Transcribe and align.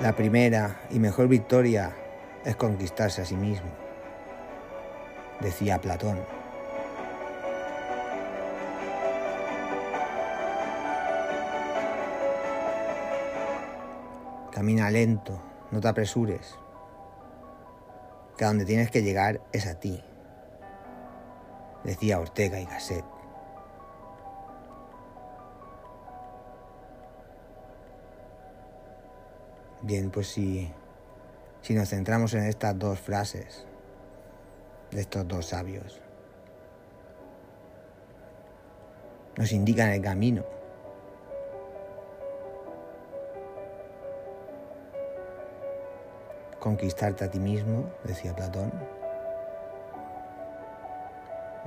La 0.00 0.12
primera 0.14 0.82
y 0.90 0.98
mejor 0.98 1.26
victoria 1.26 1.96
es 2.44 2.54
conquistarse 2.54 3.22
a 3.22 3.24
sí 3.24 3.34
mismo, 3.34 3.70
decía 5.40 5.80
Platón. 5.80 6.18
Camina 14.52 14.90
lento, 14.90 15.40
no 15.70 15.80
te 15.80 15.88
apresures, 15.88 16.56
que 18.36 18.44
a 18.44 18.48
donde 18.48 18.66
tienes 18.66 18.90
que 18.90 19.02
llegar 19.02 19.40
es 19.54 19.66
a 19.66 19.80
ti, 19.80 20.04
decía 21.84 22.20
Ortega 22.20 22.60
y 22.60 22.66
Gasset. 22.66 23.15
Bien, 29.86 30.10
pues 30.10 30.26
si, 30.26 30.68
si 31.62 31.72
nos 31.72 31.90
centramos 31.90 32.34
en 32.34 32.42
estas 32.42 32.76
dos 32.76 32.98
frases 32.98 33.64
de 34.90 35.00
estos 35.00 35.28
dos 35.28 35.46
sabios, 35.46 36.00
nos 39.36 39.52
indican 39.52 39.90
el 39.90 40.02
camino. 40.02 40.44
Conquistarte 46.58 47.24
a 47.24 47.30
ti 47.30 47.38
mismo, 47.38 47.88
decía 48.02 48.34
Platón. 48.34 48.72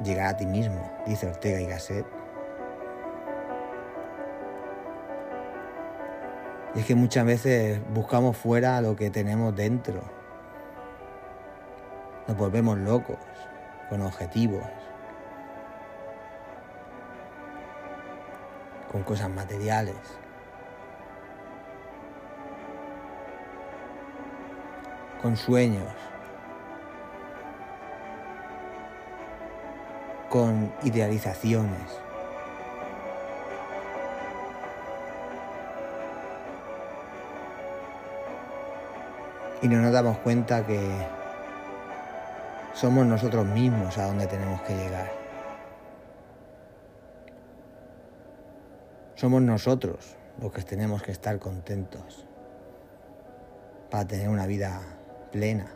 Llegar 0.04 0.28
a 0.28 0.36
ti 0.36 0.46
mismo, 0.46 0.92
dice 1.08 1.26
Ortega 1.26 1.62
y 1.62 1.68
Gasset. 1.68 2.19
Y 6.76 6.80
es 6.80 6.86
que 6.86 6.96
muchas 6.96 7.26
veces 7.26 7.82
buscamos 7.94 8.38
fuera 8.38 8.82
lo 8.82 8.96
que 8.96 9.10
tenemos 9.10 9.56
dentro. 9.56 10.02
Nos 12.28 12.38
volvemos 12.38 12.78
locos 12.78 13.18
con 13.90 14.02
objetivos, 14.02 14.64
con 18.92 19.04
cosas 19.04 19.30
materiales. 19.30 19.96
con 25.22 25.36
sueños, 25.36 25.84
con 30.30 30.72
idealizaciones. 30.84 32.09
Y 39.62 39.68
no 39.68 39.82
nos 39.82 39.92
damos 39.92 40.18
cuenta 40.20 40.66
que 40.66 40.80
somos 42.74 43.06
nosotros 43.06 43.46
mismos 43.46 43.98
a 43.98 44.06
donde 44.06 44.26
tenemos 44.26 44.62
que 44.62 44.74
llegar. 44.74 45.12
Somos 49.16 49.42
nosotros 49.42 50.16
los 50.42 50.54
que 50.54 50.62
tenemos 50.62 51.04
que 51.04 51.12
estar 51.12 51.38
contentos 51.40 52.26
para 53.92 54.08
tener 54.08 54.30
una 54.30 54.46
vida 54.46 54.80
plena. 55.30 55.70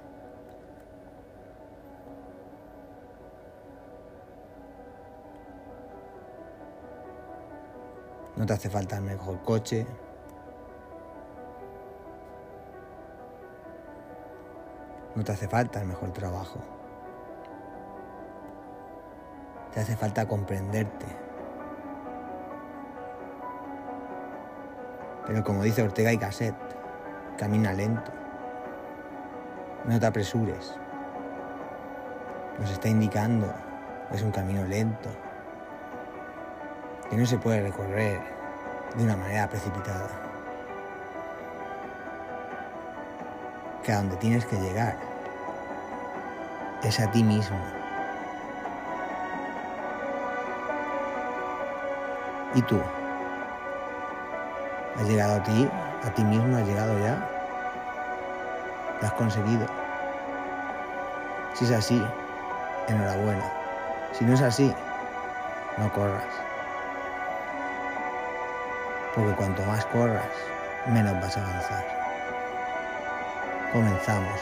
No 8.38 8.46
te 8.46 8.54
hace 8.54 8.70
falta 8.70 8.96
el 8.98 9.04
mejor 9.04 9.42
coche. 9.44 9.86
No 15.16 15.24
te 15.24 15.32
hace 15.32 15.48
falta 15.48 15.80
el 15.80 15.88
mejor 15.88 16.12
trabajo. 16.12 16.60
Te 19.74 19.80
hace 19.80 19.96
falta 19.96 20.28
comprenderte. 20.28 21.06
Pero 25.26 25.44
como 25.44 25.64
dice 25.64 25.84
Ortega 25.84 26.12
y 26.12 26.18
Gasset, 26.18 26.56
camina 27.38 27.74
lento. 27.74 28.12
No 29.86 30.00
te 30.00 30.06
apresures. 30.06 30.76
Nos 32.60 32.72
está 32.72 32.88
indicando 32.88 33.54
que 34.10 34.18
es 34.18 34.24
un 34.24 34.32
camino 34.32 34.66
lento, 34.66 35.10
que 37.10 37.18
no 37.18 37.26
se 37.26 37.38
puede 37.38 37.62
recorrer 37.62 38.20
de 38.96 39.04
una 39.04 39.18
manera 39.18 39.50
precipitada. 39.50 40.23
Que 43.84 43.92
a 43.92 43.98
donde 43.98 44.16
tienes 44.16 44.46
que 44.46 44.56
llegar 44.56 44.96
es 46.84 47.00
a 47.00 47.12
ti 47.12 47.24
mismo. 47.24 47.58
¿Y 52.56 52.62
tú? 52.62 52.80
¿Has 55.00 55.08
llegado 55.08 55.36
a 55.36 55.44
ti? 55.44 55.70
¿A 56.06 56.10
ti 56.12 56.24
mismo? 56.24 56.56
¿Has 56.56 56.68
llegado 56.68 57.00
ya? 57.00 57.18
Lo 59.02 59.08
has 59.08 59.14
conseguido. 59.14 59.66
Si 61.56 61.66
es 61.66 61.72
así, 61.72 62.02
enhorabuena. 62.88 63.52
Si 64.14 64.24
no 64.24 64.34
es 64.34 64.42
así, 64.42 64.74
no 65.78 65.92
corras. 65.92 66.24
Porque 69.16 69.34
cuanto 69.34 69.64
más 69.64 69.86
corras, 69.88 70.30
menos 70.88 71.20
vas 71.22 71.38
a 71.38 71.42
avanzar. 71.42 72.03
Comenzamos. 73.74 74.40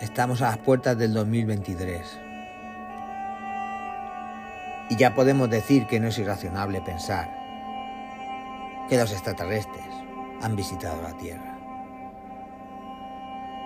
Estamos 0.00 0.40
a 0.40 0.46
las 0.46 0.58
puertas 0.58 0.96
del 0.96 1.12
2023. 1.12 2.18
Y 4.88 4.96
ya 4.96 5.14
podemos 5.14 5.50
decir 5.50 5.86
que 5.86 6.00
no 6.00 6.08
es 6.08 6.18
irracionable 6.18 6.80
pensar 6.80 7.41
que 8.88 8.98
los 8.98 9.12
extraterrestres 9.12 9.86
han 10.42 10.56
visitado 10.56 11.00
la 11.02 11.16
Tierra. 11.16 11.58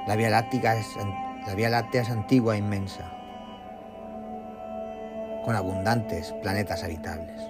La 0.06 0.14
Vía 0.14 0.30
Láctea 0.30 0.76
es, 0.76 0.86
Vía 1.56 1.70
Láctea 1.70 2.02
es 2.02 2.10
antigua 2.10 2.54
e 2.54 2.58
inmensa, 2.58 3.10
con 5.44 5.56
abundantes 5.56 6.32
planetas 6.42 6.84
habitables, 6.84 7.40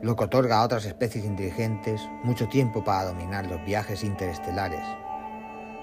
lo 0.00 0.16
que 0.16 0.24
otorga 0.24 0.58
a 0.58 0.64
otras 0.64 0.84
especies 0.84 1.24
inteligentes 1.24 2.00
mucho 2.24 2.48
tiempo 2.48 2.82
para 2.82 3.04
dominar 3.04 3.46
los 3.46 3.64
viajes 3.64 4.02
interestelares 4.02 4.84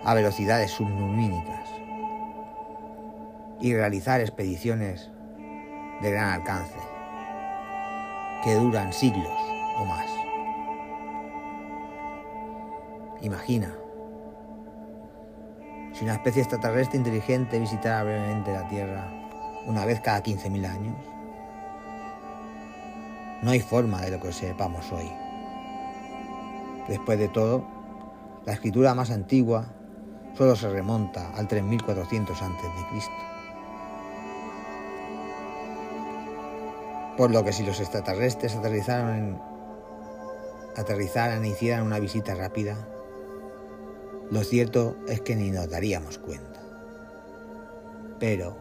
a 0.03 0.13
velocidades 0.13 0.71
sublumínicas 0.71 1.69
y 3.61 3.73
realizar 3.73 4.21
expediciones 4.21 5.09
de 6.01 6.11
gran 6.11 6.29
alcance 6.29 6.98
que 8.43 8.55
duran 8.55 8.93
siglos 8.93 9.27
o 9.77 9.85
más. 9.85 10.05
Imagina 13.21 13.75
si 15.93 16.05
una 16.05 16.13
especie 16.13 16.41
extraterrestre 16.41 16.97
inteligente 16.97 17.59
visitara 17.59 18.03
brevemente 18.03 18.53
la 18.53 18.67
Tierra 18.69 19.11
una 19.65 19.85
vez 19.85 19.99
cada 19.99 20.23
15.000 20.23 20.65
años. 20.65 20.95
No 23.41 23.51
hay 23.51 23.59
forma 23.59 24.01
de 24.01 24.11
lo 24.11 24.19
que 24.19 24.31
sepamos 24.31 24.91
hoy. 24.91 25.11
Después 26.87 27.19
de 27.19 27.27
todo, 27.27 27.63
la 28.45 28.53
escritura 28.53 28.95
más 28.95 29.11
antigua 29.11 29.65
solo 30.37 30.55
se 30.55 30.69
remonta 30.69 31.31
al 31.35 31.47
3400 31.47 32.41
a.C. 32.41 33.38
Por 37.19 37.31
lo 37.31 37.43
que 37.43 37.51
si 37.51 37.65
los 37.65 37.81
extraterrestres 37.81 38.55
aterrizaran 38.55 39.43
e 41.43 41.49
hicieran 41.49 41.85
una 41.85 41.99
visita 41.99 42.33
rápida, 42.33 42.77
lo 44.31 44.41
cierto 44.41 44.95
es 45.05 45.19
que 45.19 45.35
ni 45.35 45.51
nos 45.51 45.69
daríamos 45.69 46.17
cuenta. 46.17 46.61
Pero, 48.19 48.55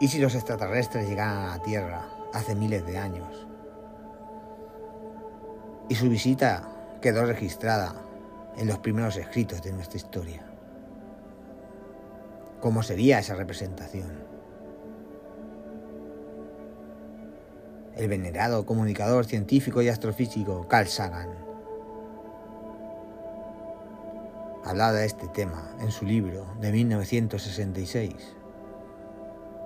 ¿y 0.00 0.08
si 0.08 0.18
los 0.18 0.34
extraterrestres 0.34 1.06
llegaran 1.06 1.36
a 1.36 1.58
la 1.58 1.62
Tierra 1.62 2.08
hace 2.32 2.54
miles 2.54 2.86
de 2.86 2.96
años? 2.96 3.46
Y 5.90 5.96
su 5.96 6.08
visita 6.08 6.66
quedó 7.02 7.26
registrada 7.26 7.94
en 8.56 8.68
los 8.68 8.78
primeros 8.78 9.18
escritos 9.18 9.62
de 9.62 9.74
nuestra 9.74 9.98
historia. 9.98 10.42
¿Cómo 12.62 12.82
sería 12.82 13.18
esa 13.18 13.34
representación? 13.34 14.33
El 17.96 18.08
venerado 18.08 18.66
comunicador 18.66 19.24
científico 19.24 19.82
y 19.82 19.88
astrofísico 19.88 20.66
Carl 20.68 20.88
Sagan. 20.88 21.28
Hablaba 24.64 24.92
de 24.92 25.06
este 25.06 25.28
tema 25.28 25.70
en 25.80 25.90
su 25.90 26.04
libro 26.04 26.46
de 26.60 26.72
1966, 26.72 28.14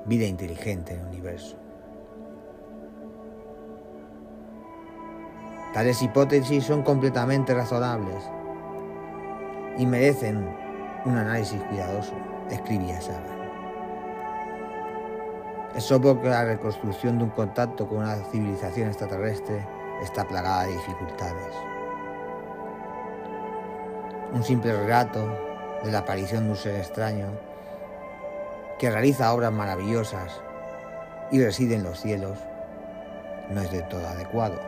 Vida 0.07 0.27
inteligente 0.27 0.95
en 0.95 1.01
el 1.01 1.07
universo. 1.07 1.57
Tales 5.75 6.03
hipótesis 6.03 6.65
son 6.65 6.83
completamente 6.83 7.55
razonables 7.55 8.25
y 9.77 9.87
merecen 9.87 10.49
un 11.05 11.17
análisis 11.17 11.61
cuidadoso, 11.65 12.15
escribía 12.51 13.01
Sagan. 13.01 13.38
Es 15.79 15.93
obvio 15.93 16.21
que 16.21 16.29
la 16.29 16.45
reconstrucción 16.45 17.19
de 17.19 17.25
un 17.25 17.31
contacto 17.31 17.87
con 17.87 17.99
una 17.99 18.17
civilización 18.33 18.89
extraterrestre 18.89 19.65
está 20.03 20.27
plagada 20.27 20.65
de 20.65 20.73
dificultades. 20.73 21.55
Un 24.33 24.43
simple 24.43 24.73
relato 24.73 25.25
de 25.85 25.93
la 25.93 26.01
aparición 26.01 26.47
de 26.47 26.51
un 26.51 26.57
ser 26.57 26.75
extraño 26.75 27.29
que 28.81 28.91
realiza 28.91 29.33
obras 29.33 29.53
maravillosas 29.53 30.41
y 31.31 31.45
reside 31.45 31.77
en 31.77 31.85
los 31.85 32.01
cielos 32.01 32.41
no 33.49 33.61
es 33.61 33.71
de 33.71 33.83
todo 33.83 34.05
adecuado. 34.09 34.61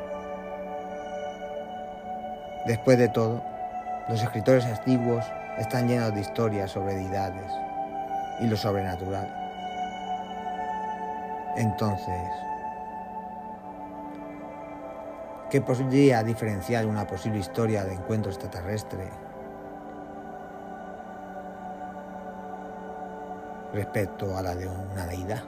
Después 2.66 2.98
de 2.98 3.08
todo, 3.08 3.42
los 4.08 4.22
escritores 4.22 4.64
antiguos 4.64 5.24
están 5.58 5.88
llenos 5.88 6.14
de 6.14 6.20
historias 6.20 6.70
sobre 6.70 6.94
deidades 6.94 7.50
y 8.38 8.46
lo 8.46 8.56
sobrenatural. 8.56 9.49
Entonces, 11.56 12.30
¿qué 15.50 15.60
podría 15.60 16.22
diferenciar 16.22 16.86
una 16.86 17.06
posible 17.06 17.40
historia 17.40 17.84
de 17.84 17.94
encuentro 17.94 18.30
extraterrestre 18.30 19.08
respecto 23.72 24.36
a 24.36 24.42
la 24.42 24.54
de 24.54 24.68
una 24.68 25.06
deidad? 25.06 25.42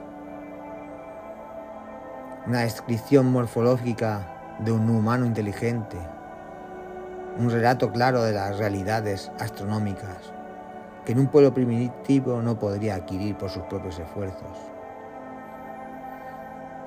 Una 2.47 2.59
descripción 2.61 3.31
morfológica 3.31 4.57
de 4.59 4.73
un 4.73 4.89
humano 4.89 5.25
inteligente, 5.25 5.97
un 7.37 7.49
relato 7.49 7.93
claro 7.93 8.23
de 8.23 8.33
las 8.33 8.57
realidades 8.57 9.31
astronómicas 9.39 10.33
que 11.05 11.13
en 11.13 11.19
un 11.19 11.27
pueblo 11.27 11.53
primitivo 11.53 12.41
no 12.41 12.59
podría 12.59 12.95
adquirir 12.95 13.37
por 13.37 13.49
sus 13.49 13.63
propios 13.63 13.99
esfuerzos 13.99 14.72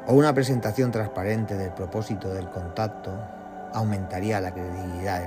o 0.06 0.14
una 0.14 0.32
presentación 0.32 0.93
transparente 0.93 1.56
del 1.56 1.73
propósito 1.73 2.32
del 2.32 2.49
contacto 2.49 3.12
aumentaría 3.73 4.41
la 4.41 4.53
credibilidad 4.53 5.20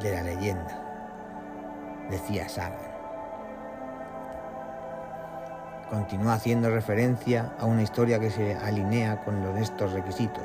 de 0.00 0.12
la, 0.12 0.22
leyenda, 0.22 2.06
decía 2.08 2.48
Sagan. 2.48 2.90
Continúa 5.90 6.34
haciendo 6.34 6.70
referencia 6.70 7.52
a 7.58 7.66
una 7.66 7.82
historia 7.82 8.20
que 8.20 8.30
se 8.30 8.54
alinea 8.54 9.24
con 9.24 9.42
los 9.42 9.58
estos 9.58 9.92
requisitos, 9.92 10.44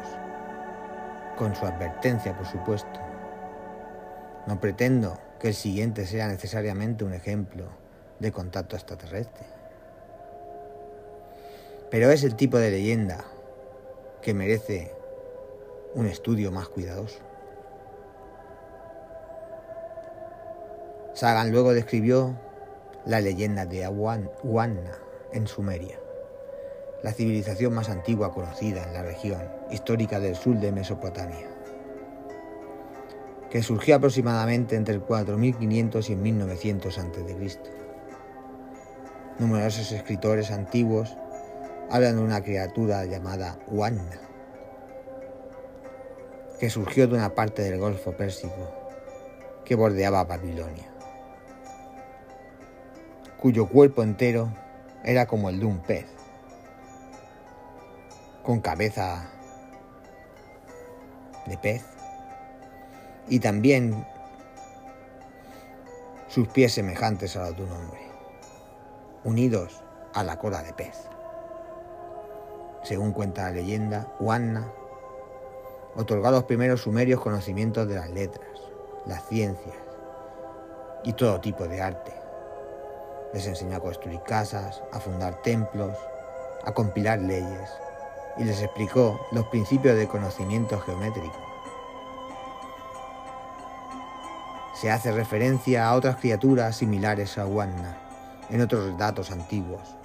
con 1.37 1.55
su 1.55 1.67
advertencia, 1.67 2.35
por 2.35 2.47
supuesto. 2.47 2.99
No 4.47 4.59
pretendo 4.59 5.19
que 5.39 5.49
el 5.49 5.53
siguiente 5.53 6.07
sea 6.07 6.27
necesariamente 6.27 7.03
un 7.03 7.13
ejemplo 7.13 7.65
de 8.19 8.31
contacto 8.31 8.75
extraterrestre. 8.75 9.45
Pero 11.91 12.09
es 12.09 12.23
el 12.23 12.35
tipo 12.35 12.57
de 12.57 12.71
leyenda 12.71 13.23
que 14.25 14.33
merece 14.33 14.91
un 15.93 16.07
estudio 16.07 16.51
más 16.51 16.67
cuidadoso. 16.67 17.19
Sagan 21.13 21.51
luego 21.51 21.75
describió 21.75 22.35
la 23.05 23.21
leyenda 23.21 23.67
de 23.67 23.85
Awanna 23.85 24.97
en 25.31 25.45
Sumeria, 25.45 25.99
la 27.03 27.13
civilización 27.13 27.75
más 27.75 27.89
antigua 27.89 28.33
conocida 28.33 28.81
en 28.81 28.93
la 28.93 29.03
región 29.03 29.43
histórica 29.69 30.19
del 30.19 30.35
sur 30.35 30.59
de 30.59 30.71
Mesopotamia, 30.71 31.47
que 33.51 33.61
surgió 33.61 33.97
aproximadamente 33.97 34.75
entre 34.75 34.95
el 34.95 35.01
4500 35.01 36.09
y 36.09 36.13
el 36.13 36.19
1900 36.19 36.97
a.C. 36.97 37.59
Numerosos 39.37 39.91
escritores 39.91 40.49
antiguos 40.49 41.15
hablan 41.89 42.17
de 42.17 42.23
una 42.23 42.41
criatura 42.41 43.05
llamada 43.05 43.57
Wanna, 43.67 44.19
que 46.59 46.69
surgió 46.69 47.07
de 47.07 47.15
una 47.15 47.35
parte 47.35 47.61
del 47.61 47.79
Golfo 47.79 48.11
Pérsico 48.13 48.73
que 49.63 49.75
bordeaba 49.75 50.23
Babilonia, 50.23 50.89
cuyo 53.37 53.67
cuerpo 53.67 54.03
entero 54.03 54.49
era 55.03 55.25
como 55.25 55.49
el 55.49 55.59
de 55.59 55.65
un 55.65 55.79
pez, 55.79 56.05
con 58.43 58.61
cabeza 58.61 59.29
de 61.45 61.57
pez 61.57 61.83
y 63.27 63.39
también 63.39 64.05
sus 66.27 66.47
pies 66.47 66.73
semejantes 66.73 67.35
a 67.35 67.47
los 67.47 67.55
de 67.55 67.63
un 67.63 67.71
hombre, 67.71 68.01
unidos 69.23 69.81
a 70.13 70.23
la 70.23 70.37
cola 70.37 70.63
de 70.63 70.73
pez. 70.73 71.14
Según 72.85 73.13
cuenta 73.13 73.45
la 73.45 73.51
leyenda, 73.51 74.05
Wanna 74.19 74.63
otorgó 75.95 76.27
a 76.27 76.31
los 76.31 76.43
primeros 76.43 76.81
sumerios 76.81 77.19
conocimientos 77.19 77.87
de 77.87 77.95
las 77.95 78.11
letras, 78.11 78.47
las 79.07 79.27
ciencias 79.27 79.75
y 81.03 81.13
todo 81.13 81.41
tipo 81.41 81.67
de 81.67 81.81
arte. 81.81 82.13
Les 83.33 83.47
enseñó 83.47 83.77
a 83.77 83.79
construir 83.79 84.21
casas, 84.21 84.83
a 84.91 84.99
fundar 84.99 85.41
templos, 85.41 85.97
a 86.63 86.73
compilar 86.73 87.17
leyes 87.17 87.71
y 88.37 88.43
les 88.43 88.61
explicó 88.61 89.19
los 89.31 89.47
principios 89.47 89.97
de 89.97 90.07
conocimiento 90.07 90.79
geométrico. 90.79 91.43
Se 94.75 94.91
hace 94.91 95.11
referencia 95.11 95.87
a 95.87 95.95
otras 95.95 96.17
criaturas 96.17 96.75
similares 96.75 97.39
a 97.39 97.47
Wanna 97.47 97.97
en 98.51 98.61
otros 98.61 98.95
datos 98.95 99.31
antiguos, 99.31 99.95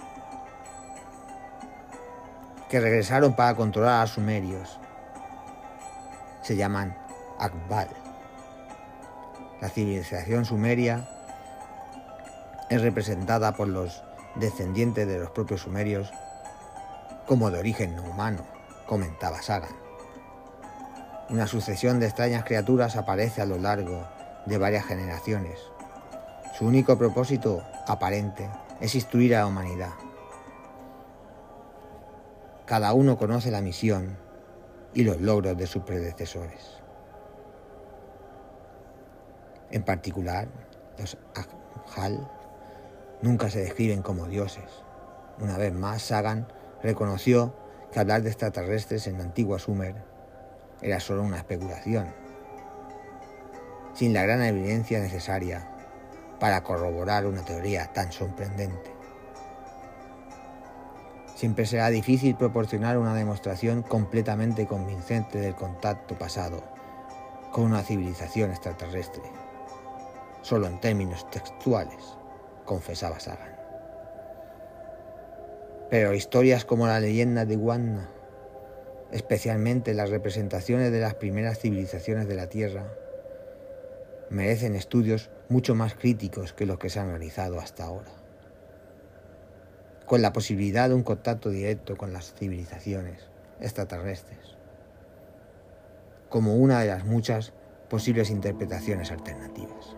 que 2.70 2.80
regresaron 2.80 3.34
para 3.34 3.56
controlar 3.56 4.02
a 4.02 4.06
sumerios. 4.06 4.78
Se 6.40 6.56
llaman 6.56 6.96
Akbal. 7.38 7.88
La 9.60 9.68
civilización 9.68 10.44
sumeria 10.44 11.08
es 12.70 12.80
representada 12.80 13.52
por 13.52 13.68
los 13.68 14.02
descendientes 14.36 15.06
de 15.08 15.18
los 15.18 15.30
propios 15.32 15.62
sumerios 15.62 16.12
como 17.26 17.50
de 17.50 17.58
origen 17.58 17.96
no 17.96 18.02
humano, 18.04 18.46
comentaba 18.86 19.42
Sagan. 19.42 19.74
Una 21.28 21.48
sucesión 21.48 22.00
de 22.00 22.06
extrañas 22.06 22.44
criaturas 22.44 22.96
aparece 22.96 23.42
a 23.42 23.46
lo 23.46 23.58
largo 23.58 24.08
de 24.46 24.58
varias 24.58 24.86
generaciones. 24.86 25.58
Su 26.56 26.66
único 26.66 26.96
propósito 26.96 27.62
aparente 27.86 28.48
es 28.80 28.94
instruir 28.94 29.34
a 29.34 29.40
la 29.40 29.46
humanidad. 29.46 29.90
Cada 32.70 32.92
uno 32.92 33.18
conoce 33.18 33.50
la 33.50 33.62
misión 33.62 34.16
y 34.94 35.02
los 35.02 35.20
logros 35.20 35.56
de 35.56 35.66
sus 35.66 35.82
predecesores. 35.82 36.80
En 39.72 39.82
particular, 39.82 40.46
los 40.96 41.18
Ajal 41.84 42.30
nunca 43.22 43.50
se 43.50 43.58
describen 43.58 44.02
como 44.02 44.28
dioses. 44.28 44.70
Una 45.40 45.58
vez 45.58 45.74
más, 45.74 46.00
Sagan 46.00 46.46
reconoció 46.80 47.56
que 47.90 47.98
hablar 47.98 48.22
de 48.22 48.28
extraterrestres 48.28 49.08
en 49.08 49.18
la 49.18 49.24
antigua 49.24 49.58
Sumer 49.58 49.96
era 50.80 51.00
solo 51.00 51.24
una 51.24 51.38
especulación, 51.38 52.14
sin 53.94 54.14
la 54.14 54.22
gran 54.22 54.44
evidencia 54.44 55.00
necesaria 55.00 55.68
para 56.38 56.62
corroborar 56.62 57.26
una 57.26 57.44
teoría 57.44 57.92
tan 57.92 58.12
sorprendente. 58.12 58.99
Siempre 61.40 61.64
será 61.64 61.88
difícil 61.88 62.36
proporcionar 62.36 62.98
una 62.98 63.14
demostración 63.14 63.80
completamente 63.80 64.66
convincente 64.66 65.38
del 65.38 65.54
contacto 65.54 66.14
pasado 66.18 66.62
con 67.50 67.64
una 67.64 67.82
civilización 67.82 68.50
extraterrestre, 68.50 69.22
solo 70.42 70.66
en 70.66 70.78
términos 70.80 71.30
textuales, 71.30 72.18
confesaba 72.66 73.20
Sagan. 73.20 73.56
Pero 75.88 76.12
historias 76.12 76.66
como 76.66 76.86
la 76.86 77.00
leyenda 77.00 77.46
de 77.46 77.56
Wanna, 77.56 78.10
especialmente 79.10 79.94
las 79.94 80.10
representaciones 80.10 80.92
de 80.92 81.00
las 81.00 81.14
primeras 81.14 81.58
civilizaciones 81.58 82.28
de 82.28 82.34
la 82.34 82.48
Tierra, 82.50 82.84
merecen 84.28 84.76
estudios 84.76 85.30
mucho 85.48 85.74
más 85.74 85.94
críticos 85.94 86.52
que 86.52 86.66
los 86.66 86.78
que 86.78 86.90
se 86.90 87.00
han 87.00 87.08
realizado 87.08 87.58
hasta 87.58 87.84
ahora 87.84 88.19
con 90.10 90.22
la 90.22 90.32
posibilidad 90.32 90.88
de 90.88 90.96
un 90.96 91.04
contacto 91.04 91.50
directo 91.50 91.96
con 91.96 92.12
las 92.12 92.34
civilizaciones 92.34 93.30
extraterrestres, 93.60 94.56
como 96.28 96.56
una 96.56 96.80
de 96.80 96.88
las 96.88 97.04
muchas 97.04 97.52
posibles 97.88 98.28
interpretaciones 98.28 99.12
alternativas. 99.12 99.94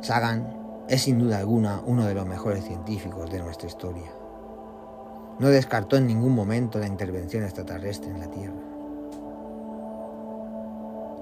Sagan 0.00 0.84
es 0.88 1.02
sin 1.02 1.20
duda 1.20 1.38
alguna 1.38 1.82
uno 1.86 2.06
de 2.06 2.14
los 2.14 2.26
mejores 2.26 2.64
científicos 2.64 3.30
de 3.30 3.38
nuestra 3.38 3.68
historia. 3.68 4.10
No 5.38 5.48
descartó 5.48 5.96
en 5.96 6.08
ningún 6.08 6.34
momento 6.34 6.80
la 6.80 6.88
intervención 6.88 7.44
extraterrestre 7.44 8.10
en 8.10 8.18
la 8.18 8.30
Tierra. 8.32 8.62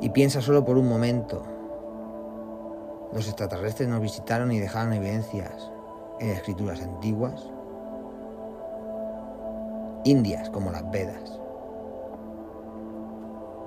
Y 0.01 0.09
piensa 0.09 0.41
solo 0.41 0.65
por 0.65 0.79
un 0.79 0.89
momento. 0.89 1.54
Los 3.15 3.29
extraterrestres 3.29 3.89
nos 3.89 4.01
visitaron 4.01 4.51
y 4.51 4.59
dejaron 4.59 4.93
evidencias 4.93 5.71
en 6.19 6.31
escrituras 6.31 6.83
antiguas, 6.83 7.49
indias 10.03 10.51
como 10.51 10.73
las 10.73 10.91
Vedas. 10.91 11.39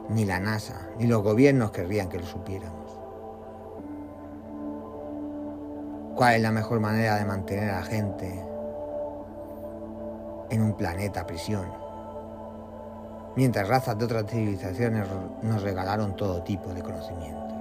Ni 0.09 0.25
la 0.25 0.41
NASA, 0.41 0.89
ni 0.97 1.07
los 1.07 1.23
gobiernos 1.23 1.71
querrían 1.71 2.09
que 2.09 2.19
lo 2.19 2.25
supiéramos. 2.25 2.91
¿Cuál 6.17 6.35
es 6.35 6.41
la 6.41 6.51
mejor 6.51 6.81
manera 6.81 7.15
de 7.15 7.23
mantener 7.23 7.69
a 7.69 7.79
la 7.79 7.83
gente 7.83 8.45
en 10.49 10.61
un 10.61 10.73
planeta 10.73 11.25
prisión? 11.25 11.71
Mientras 13.37 13.65
razas 13.65 13.97
de 13.97 14.03
otras 14.03 14.25
civilizaciones 14.29 15.07
nos 15.41 15.61
regalaron 15.61 16.17
todo 16.17 16.43
tipo 16.43 16.73
de 16.73 16.81
conocimientos. 16.81 17.56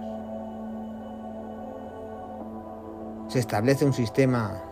Se 3.28 3.40
establece 3.40 3.85
un 3.85 3.92
sistema 3.92 4.62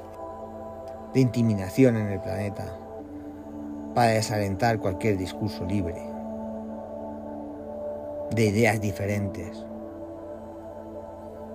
de 1.13 1.21
intimidación 1.21 1.97
en 1.97 2.09
el 2.09 2.21
planeta 2.21 2.77
para 3.95 4.11
desalentar 4.11 4.79
cualquier 4.79 5.17
discurso 5.17 5.65
libre, 5.65 6.01
de 8.31 8.47
ideas 8.47 8.81
diferentes. 8.81 9.65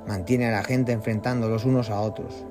Mantiene 0.08 0.48
a 0.48 0.51
la 0.51 0.63
gente 0.63 0.91
enfrentando 0.91 1.50
los 1.50 1.65
unos 1.65 1.89
a 1.89 2.01
otros, 2.01 2.46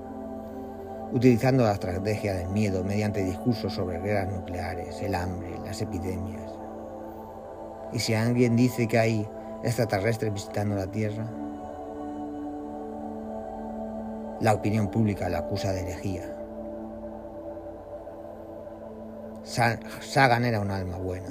utilizando 1.13 1.65
la 1.65 1.73
estrategia 1.73 2.35
del 2.35 2.49
miedo 2.49 2.85
mediante 2.85 3.25
discursos 3.25 3.75
sobre 3.75 4.01
guerras 4.01 4.33
nucleares, 4.33 5.03
el 5.03 5.15
hambre, 5.15 5.59
las 5.65 5.81
epidemias. 5.83 6.53
Y 7.93 7.99
si 7.99 8.15
alguien 8.15 8.57
dice 8.57 8.87
que 8.87 8.99
hay 8.99 9.29
extraterrestres 9.63 10.33
visitando 10.33 10.77
la 10.77 10.87
Tierra, 10.87 11.27
la 14.41 14.55
opinión 14.55 14.89
pública 14.89 15.29
la 15.29 15.39
acusa 15.39 15.73
de 15.73 15.81
herejía. 15.81 16.35
Sagan 19.43 20.45
era 20.45 20.61
un 20.61 20.71
alma 20.71 20.99
buena. 20.99 21.31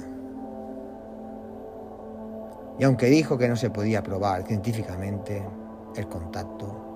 Y 2.78 2.84
aunque 2.84 3.06
dijo 3.06 3.38
que 3.38 3.48
no 3.48 3.56
se 3.56 3.70
podía 3.70 4.02
probar 4.02 4.44
científicamente 4.44 5.42
el 5.96 6.08
contacto, 6.08 6.88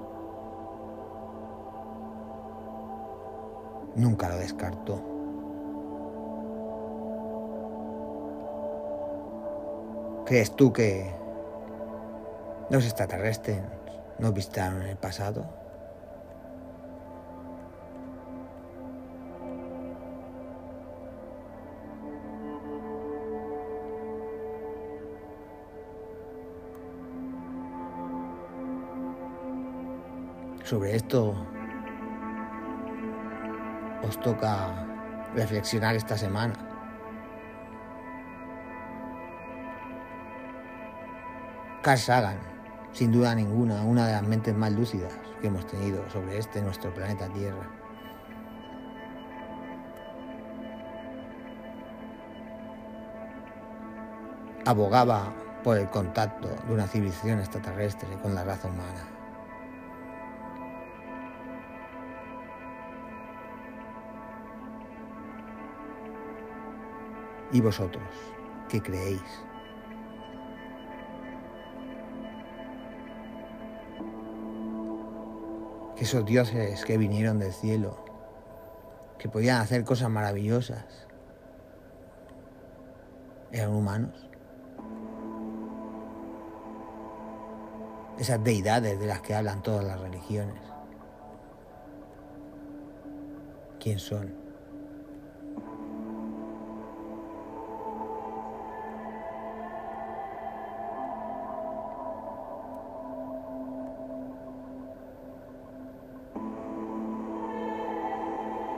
nunca 3.96 4.28
lo 4.28 4.36
descartó. 4.36 5.00
¿Crees 10.24 10.54
tú 10.54 10.72
que 10.72 11.12
los 12.70 12.84
extraterrestres 12.84 13.60
nos 14.18 14.32
visitaron 14.32 14.82
en 14.82 14.88
el 14.88 14.96
pasado? 14.96 15.61
Sobre 30.72 30.96
esto 30.96 31.34
os 34.08 34.18
toca 34.20 34.72
reflexionar 35.34 35.94
esta 35.96 36.16
semana. 36.16 36.54
Carl 41.82 41.98
Sagan, 41.98 42.38
sin 42.90 43.12
duda 43.12 43.34
ninguna, 43.34 43.84
una 43.84 44.06
de 44.06 44.14
las 44.14 44.22
mentes 44.22 44.56
más 44.56 44.72
lúcidas 44.72 45.12
que 45.42 45.48
hemos 45.48 45.66
tenido 45.66 46.08
sobre 46.08 46.38
este 46.38 46.62
nuestro 46.62 46.94
planeta 46.94 47.28
Tierra. 47.28 47.68
Abogaba 54.64 55.34
por 55.62 55.76
el 55.76 55.90
contacto 55.90 56.48
de 56.66 56.72
una 56.72 56.86
civilización 56.86 57.40
extraterrestre 57.40 58.08
con 58.22 58.34
la 58.34 58.42
raza 58.42 58.68
humana. 58.68 59.11
¿Y 67.52 67.60
vosotros 67.60 68.02
qué 68.70 68.80
creéis? 68.80 69.20
Que 75.94 76.04
esos 76.04 76.24
dioses 76.24 76.82
que 76.86 76.96
vinieron 76.96 77.38
del 77.38 77.52
cielo, 77.52 78.02
que 79.18 79.28
podían 79.28 79.60
hacer 79.60 79.84
cosas 79.84 80.08
maravillosas, 80.08 81.06
eran 83.52 83.74
humanos. 83.74 84.30
Esas 88.18 88.42
deidades 88.42 88.98
de 88.98 89.06
las 89.06 89.20
que 89.20 89.34
hablan 89.34 89.62
todas 89.62 89.84
las 89.84 90.00
religiones. 90.00 90.62
¿Quién 93.78 93.98
son? 93.98 94.41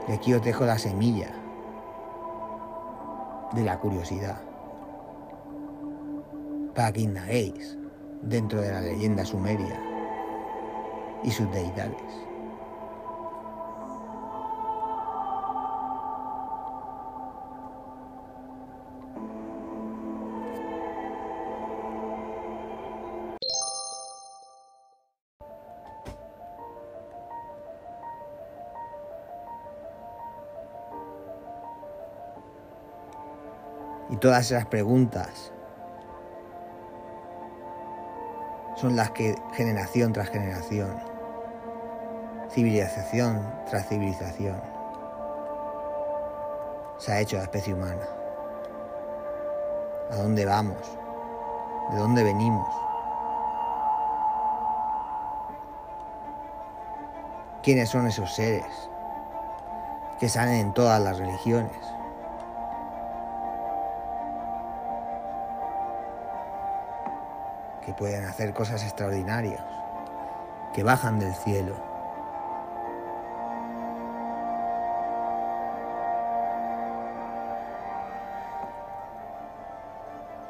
Y 0.07 0.11
aquí 0.11 0.33
os 0.33 0.43
dejo 0.43 0.65
la 0.65 0.77
semilla 0.77 1.29
de 3.53 3.63
la 3.63 3.79
curiosidad 3.79 4.41
para 6.75 6.91
que 6.91 7.01
indaguéis 7.01 7.77
dentro 8.21 8.61
de 8.61 8.71
la 8.71 8.81
leyenda 8.81 9.25
sumeria 9.25 9.79
y 11.23 11.31
sus 11.31 11.49
deidades. 11.51 12.27
Todas 34.25 34.49
esas 34.51 34.65
preguntas 34.65 35.53
son 38.75 38.95
las 38.95 39.11
que 39.11 39.35
generación 39.53 40.13
tras 40.13 40.29
generación, 40.29 40.97
civilización 42.49 43.53
tras 43.69 43.87
civilización, 43.87 44.59
se 46.97 47.11
ha 47.11 47.19
hecho 47.19 47.37
la 47.37 47.43
especie 47.43 47.75
humana. 47.75 48.01
¿A 50.09 50.15
dónde 50.15 50.43
vamos? 50.43 50.97
¿De 51.91 51.97
dónde 51.99 52.23
venimos? 52.23 52.67
¿Quiénes 57.61 57.89
son 57.89 58.07
esos 58.07 58.33
seres 58.33 58.89
que 60.19 60.27
salen 60.29 60.55
en 60.55 60.73
todas 60.73 60.99
las 60.99 61.19
religiones? 61.19 61.95
pueden 67.97 68.25
hacer 68.25 68.53
cosas 68.53 68.83
extraordinarias, 68.83 69.61
que 70.73 70.83
bajan 70.83 71.19
del 71.19 71.33
cielo. 71.33 71.75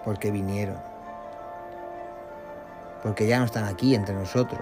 Porque 0.04 0.32
vinieron. 0.32 0.78
Porque 3.02 3.28
ya 3.28 3.40
no 3.40 3.46
están 3.46 3.66
aquí 3.66 3.96
entre 3.96 4.16
nosotros. 4.16 4.62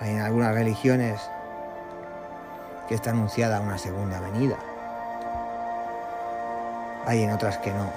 Hay 0.00 0.10
en 0.10 0.20
algunas 0.20 0.54
religiones 0.54 1.20
que 2.88 2.94
está 2.94 3.10
anunciada 3.10 3.60
una 3.60 3.78
segunda 3.78 4.20
venida. 4.20 4.56
Hay 7.06 7.22
en 7.22 7.30
otras 7.30 7.58
que 7.58 7.70
no. 7.70 7.88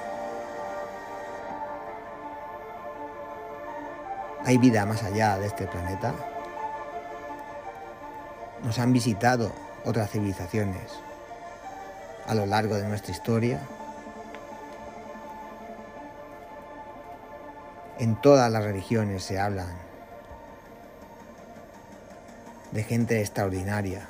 ¿Hay 4.45 4.57
vida 4.59 4.85
más 4.85 5.03
allá 5.03 5.37
de 5.39 5.47
este 5.47 5.65
planeta? 5.65 6.13
Nos 8.63 8.77
han 8.77 8.93
visitado 8.93 9.51
otras 9.83 10.11
civilizaciones 10.11 10.91
a 12.27 12.35
lo 12.35 12.45
largo 12.45 12.75
de 12.75 12.87
nuestra 12.87 13.11
historia. 13.11 13.59
En 17.97 18.15
todas 18.21 18.51
las 18.51 18.63
religiones 18.63 19.23
se 19.23 19.39
hablan 19.39 19.73
de 22.71 22.83
gente 22.83 23.19
extraordinaria. 23.21 24.07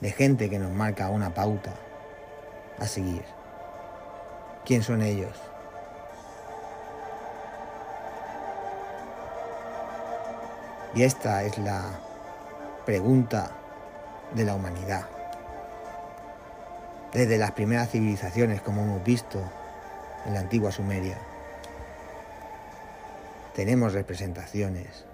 De 0.00 0.10
gente 0.12 0.48
que 0.48 0.58
nos 0.58 0.72
marca 0.72 1.08
una 1.08 1.34
pauta 1.34 1.72
a 2.78 2.86
seguir. 2.86 3.24
¿Quién 4.64 4.82
son 4.82 5.02
ellos? 5.02 5.36
Y 10.94 11.02
esta 11.02 11.42
es 11.42 11.58
la 11.58 11.84
pregunta 12.86 13.50
de 14.34 14.44
la 14.44 14.54
humanidad. 14.54 15.06
Desde 17.12 17.38
las 17.38 17.52
primeras 17.52 17.90
civilizaciones, 17.90 18.60
como 18.60 18.82
hemos 18.82 19.02
visto 19.04 19.40
en 20.26 20.34
la 20.34 20.40
antigua 20.40 20.70
Sumeria, 20.70 21.18
tenemos 23.54 23.92
representaciones 23.92 25.04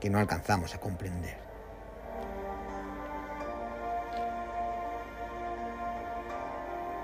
que 0.00 0.10
no 0.10 0.18
alcanzamos 0.18 0.74
a 0.74 0.78
comprender. 0.78 1.45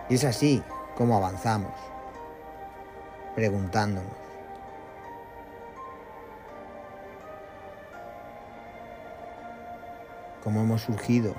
Y 0.08 0.14
es 0.16 0.24
así 0.24 0.62
como 0.96 1.16
avanzamos, 1.16 1.72
preguntándonos, 3.34 4.12
cómo 10.42 10.60
hemos 10.60 10.82
surgido, 10.82 11.34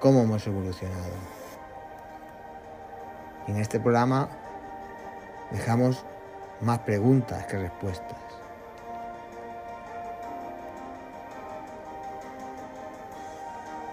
cómo 0.00 0.22
hemos 0.22 0.46
evolucionado. 0.46 1.12
En 3.46 3.56
este 3.58 3.78
programa 3.78 4.28
dejamos 5.52 6.04
más 6.60 6.80
preguntas 6.80 7.46
que 7.46 7.58
respuestas. 7.58 8.18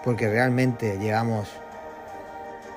Porque 0.03 0.27
realmente 0.29 0.97
llevamos 0.97 1.49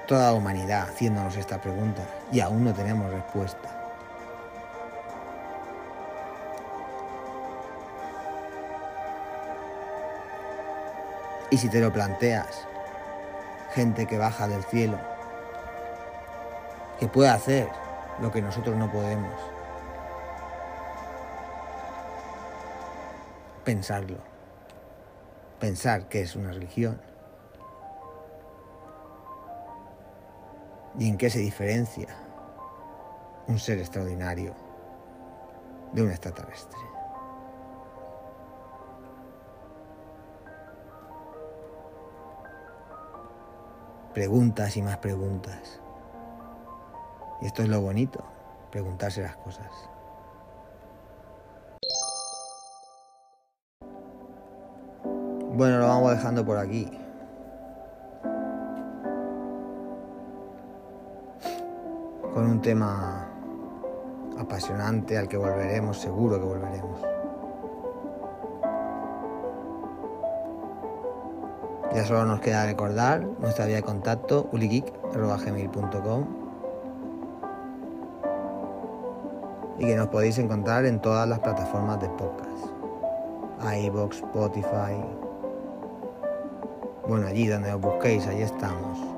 toda 0.07 0.33
humanidad 0.33 0.89
haciéndonos 0.89 1.37
esta 1.37 1.61
pregunta 1.61 2.03
y 2.33 2.41
aún 2.41 2.65
no 2.65 2.73
tenemos 2.73 3.11
respuesta. 3.13 3.77
Y 11.51 11.59
si 11.59 11.69
te 11.69 11.81
lo 11.81 11.93
planteas, 11.93 12.67
gente 13.73 14.07
que 14.07 14.19
baja 14.19 14.49
del 14.49 14.65
cielo, 14.65 14.99
que 16.99 17.07
puede 17.09 17.31
hacer 17.31 17.69
lo 18.21 18.33
que 18.33 18.43
nosotros 18.43 18.77
no 18.77 18.91
podemos, 18.91 19.33
pensarlo, 23.65 24.19
pensar 25.61 26.09
que 26.09 26.23
es 26.23 26.37
una 26.37 26.53
religión. 26.53 27.01
¿Y 30.99 31.09
en 31.09 31.19
qué 31.19 31.29
se 31.29 31.41
diferencia 31.41 32.09
un 33.49 33.59
ser 33.59 33.79
extraordinario 33.79 34.55
de 35.93 36.03
un 36.03 36.11
extraterrestre? 36.11 36.79
Preguntas 44.15 44.75
y 44.79 44.83
más 44.83 44.97
preguntas. 44.97 45.81
Y 47.43 47.47
esto 47.47 47.63
es 47.63 47.69
lo 47.69 47.83
bonito, 47.83 48.25
preguntarse 48.71 49.21
las 49.21 49.37
cosas. 49.37 49.71
Bueno, 55.53 55.79
lo 55.79 55.89
vamos 55.89 56.13
dejando 56.13 56.45
por 56.45 56.57
aquí. 56.57 56.91
Con 62.37 62.47
un 62.51 62.61
tema 62.61 63.27
apasionante 64.39 65.17
al 65.17 65.27
que 65.27 65.39
volveremos, 65.39 65.99
seguro 65.99 66.39
que 66.39 66.45
volveremos. 66.45 67.01
Ya 71.95 72.05
solo 72.05 72.27
nos 72.27 72.41
queda 72.41 72.67
recordar 72.67 73.25
nuestra 73.41 73.65
vía 73.65 73.77
de 73.77 73.83
contacto 73.83 74.51
uligeek.com 74.53 76.27
y 79.79 79.87
que 79.87 79.97
nos 79.97 80.09
podéis 80.09 80.37
encontrar 80.37 80.85
en 80.85 81.01
todas 81.01 81.27
las 81.27 81.39
plataformas 81.39 81.99
de 82.03 82.11
podcast. 82.11 82.67
iBox, 83.83 84.17
Spotify. 84.17 85.03
Bueno, 87.09 87.29
allí 87.29 87.47
donde 87.47 87.73
os 87.73 87.81
busquéis, 87.81 88.27
allí 88.27 88.43
estamos. 88.43 89.16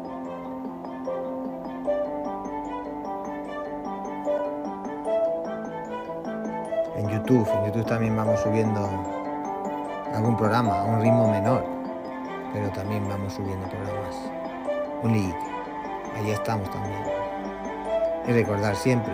YouTube. 7.18 7.48
En 7.52 7.66
YouTube 7.66 7.86
también 7.86 8.16
vamos 8.16 8.40
subiendo 8.40 8.88
algún 10.14 10.36
programa 10.36 10.80
a 10.80 10.84
un 10.84 11.00
ritmo 11.00 11.28
menor, 11.30 11.64
pero 12.52 12.70
también 12.70 13.08
vamos 13.08 13.32
subiendo 13.32 13.66
programas. 13.68 14.16
Un 15.02 15.12
link, 15.12 15.34
allí 16.16 16.30
estamos 16.30 16.70
también. 16.70 17.02
Y 18.26 18.32
recordar 18.32 18.76
siempre, 18.76 19.12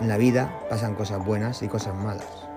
en 0.00 0.08
la 0.08 0.16
vida 0.16 0.50
pasan 0.68 0.94
cosas 0.94 1.24
buenas 1.24 1.62
y 1.62 1.68
cosas 1.68 1.94
malas, 1.94 2.48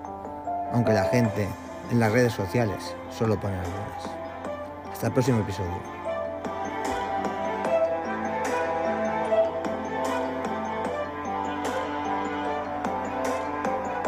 aunque 0.72 0.92
la 0.92 1.04
gente 1.04 1.48
en 1.90 2.00
las 2.00 2.12
redes 2.12 2.32
sociales 2.32 2.96
solo 3.10 3.38
pone 3.38 3.54
algunas. 3.54 4.10
Hasta 4.92 5.06
el 5.08 5.12
próximo 5.12 5.40
episodio. 5.40 5.97